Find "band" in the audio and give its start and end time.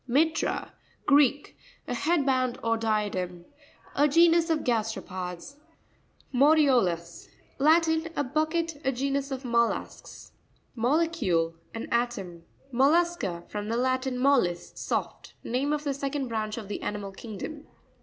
2.25-2.57